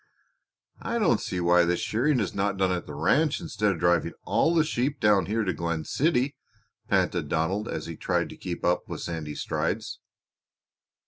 "I 0.81 0.97
don't 0.97 1.21
see 1.21 1.39
why 1.39 1.63
the 1.63 1.77
shearing 1.77 2.19
is 2.19 2.33
not 2.33 2.57
done 2.57 2.71
at 2.71 2.87
the 2.87 2.95
ranch 2.95 3.39
instead 3.39 3.71
of 3.73 3.77
driving 3.79 4.13
all 4.23 4.55
the 4.55 4.63
sheep 4.63 4.99
down 4.99 5.27
here 5.27 5.43
to 5.43 5.53
Glen 5.53 5.85
City," 5.85 6.35
panted 6.87 7.29
Donald 7.29 7.67
as 7.67 7.85
he 7.85 7.97
tried 7.97 8.29
to 8.29 8.35
keep 8.35 8.65
up 8.65 8.87
with 8.89 9.01
Sandy's 9.01 9.41
strides. 9.41 9.99